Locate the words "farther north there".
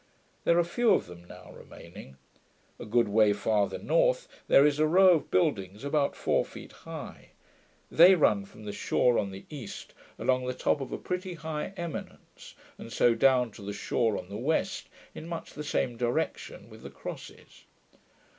3.33-4.65